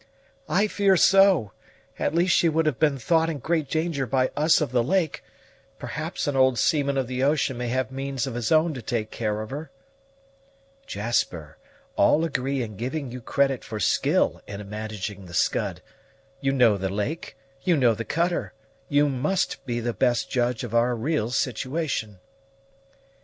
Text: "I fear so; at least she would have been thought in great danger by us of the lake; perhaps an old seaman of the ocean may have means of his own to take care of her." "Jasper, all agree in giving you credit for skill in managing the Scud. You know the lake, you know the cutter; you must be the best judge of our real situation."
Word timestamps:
"I 0.49 0.65
fear 0.65 0.97
so; 0.97 1.51
at 1.99 2.15
least 2.15 2.35
she 2.35 2.49
would 2.49 2.65
have 2.65 2.79
been 2.79 2.97
thought 2.97 3.29
in 3.29 3.37
great 3.37 3.69
danger 3.69 4.07
by 4.07 4.31
us 4.35 4.59
of 4.59 4.71
the 4.71 4.83
lake; 4.83 5.23
perhaps 5.77 6.25
an 6.25 6.35
old 6.35 6.57
seaman 6.57 6.97
of 6.97 7.05
the 7.05 7.21
ocean 7.23 7.55
may 7.55 7.67
have 7.67 7.91
means 7.91 8.25
of 8.25 8.33
his 8.33 8.51
own 8.51 8.73
to 8.73 8.81
take 8.81 9.11
care 9.11 9.41
of 9.41 9.51
her." 9.51 9.69
"Jasper, 10.87 11.59
all 11.97 12.23
agree 12.23 12.63
in 12.63 12.77
giving 12.77 13.11
you 13.11 13.21
credit 13.21 13.63
for 13.63 13.79
skill 13.79 14.41
in 14.47 14.67
managing 14.67 15.27
the 15.27 15.35
Scud. 15.35 15.83
You 16.39 16.51
know 16.51 16.77
the 16.77 16.89
lake, 16.89 17.37
you 17.61 17.77
know 17.77 17.93
the 17.93 18.03
cutter; 18.03 18.53
you 18.89 19.07
must 19.07 19.63
be 19.67 19.79
the 19.79 19.93
best 19.93 20.31
judge 20.31 20.63
of 20.63 20.73
our 20.73 20.95
real 20.95 21.29
situation." 21.29 22.17